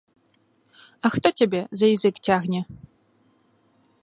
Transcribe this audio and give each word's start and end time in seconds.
А 1.05 1.11
хто 1.15 1.27
цябе 1.41 1.61
за 1.83 1.93
язык 1.95 2.15
цягне? 2.31 2.61